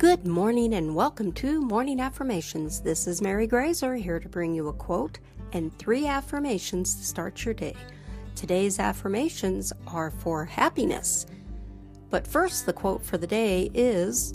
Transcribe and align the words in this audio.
Good 0.00 0.26
morning 0.26 0.72
and 0.72 0.94
welcome 0.94 1.30
to 1.32 1.60
Morning 1.60 2.00
Affirmations. 2.00 2.80
This 2.80 3.06
is 3.06 3.20
Mary 3.20 3.46
Graser 3.46 3.96
here 3.96 4.18
to 4.18 4.30
bring 4.30 4.54
you 4.54 4.68
a 4.68 4.72
quote 4.72 5.18
and 5.52 5.78
three 5.78 6.06
affirmations 6.06 6.94
to 6.94 7.04
start 7.04 7.44
your 7.44 7.52
day. 7.52 7.76
Today's 8.34 8.78
affirmations 8.78 9.74
are 9.86 10.10
for 10.10 10.46
happiness. 10.46 11.26
But 12.08 12.26
first, 12.26 12.64
the 12.64 12.72
quote 12.72 13.04
for 13.04 13.18
the 13.18 13.26
day 13.26 13.70
is 13.74 14.32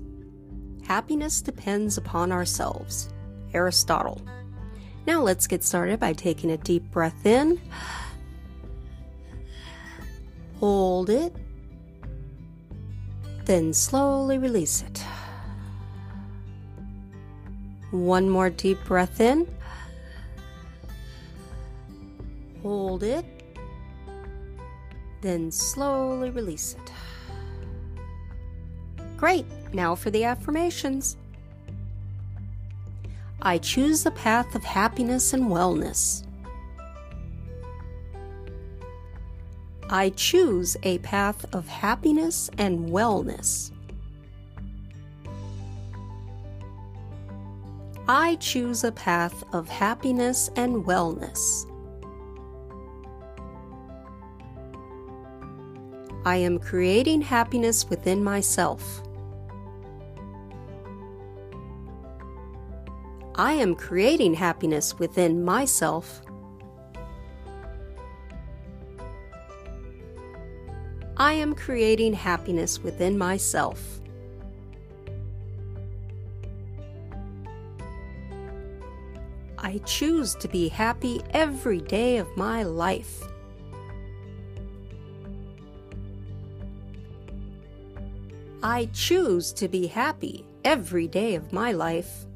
Happiness 0.85 1.41
depends 1.41 1.97
upon 1.97 2.31
ourselves. 2.31 3.09
Aristotle. 3.51 4.21
Now 5.07 5.23
let's 5.23 5.47
get 5.47 5.63
started 5.63 5.99
by 5.99 6.13
taking 6.13 6.51
a 6.51 6.57
deep 6.57 6.91
breath 6.91 7.25
in. 7.25 7.59
Hold 10.59 11.09
it. 11.09 11.35
Then 13.45 13.73
slowly 13.73 14.37
release 14.37 14.83
it. 14.83 15.03
One 18.03 18.29
more 18.29 18.49
deep 18.49 18.83
breath 18.83 19.21
in. 19.21 19.47
Hold 22.61 23.03
it. 23.03 23.25
Then 25.21 25.51
slowly 25.51 26.29
release 26.29 26.75
it. 26.75 26.91
Great. 29.17 29.45
Now 29.73 29.95
for 29.95 30.09
the 30.09 30.23
affirmations. 30.23 31.17
I 33.41 33.57
choose 33.59 34.03
the 34.03 34.11
path 34.11 34.55
of 34.55 34.63
happiness 34.63 35.33
and 35.33 35.45
wellness. 35.45 36.25
I 39.89 40.09
choose 40.09 40.75
a 40.83 40.97
path 40.99 41.45
of 41.53 41.67
happiness 41.67 42.49
and 42.57 42.89
wellness. 42.89 43.71
I 48.07 48.35
choose 48.35 48.83
a 48.83 48.91
path 48.91 49.43
of 49.51 49.67
happiness 49.67 50.51
and 50.55 50.85
wellness. 50.85 51.65
I 56.23 56.35
am 56.37 56.59
creating 56.59 57.21
happiness 57.23 57.89
within 57.89 58.23
myself. 58.23 59.01
I 63.33 63.53
am 63.53 63.73
creating 63.73 64.35
happiness 64.35 64.99
within 64.99 65.43
myself. 65.43 66.21
I 71.17 71.33
am 71.33 71.55
creating 71.55 72.13
happiness 72.13 72.83
within 72.83 73.17
myself. 73.17 73.99
I 79.65 79.79
choose 79.79 80.35
to 80.35 80.47
be 80.47 80.67
happy 80.67 81.23
every 81.31 81.81
day 81.81 82.17
of 82.17 82.27
my 82.37 82.61
life. 82.61 83.23
I 88.61 88.87
choose 88.93 89.51
to 89.53 89.67
be 89.67 89.87
happy 89.87 90.45
every 90.63 91.07
day 91.07 91.33
of 91.33 91.51
my 91.51 91.71
life. 91.71 92.27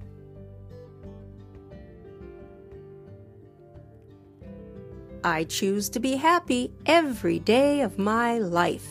I 5.24 5.44
choose 5.44 5.88
to 5.90 6.00
be 6.00 6.16
happy 6.16 6.74
every 6.88 7.38
day 7.38 7.82
of 7.82 8.00
my 8.00 8.40
life. 8.40 8.88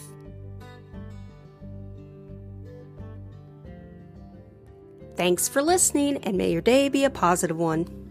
Thanks 5.17 5.49
for 5.49 5.61
listening, 5.61 6.19
and 6.19 6.39
may 6.39 6.53
your 6.53 6.63
day 6.63 6.89
be 6.89 7.03
a 7.03 7.11
positive 7.11 7.59
one. 7.59 8.08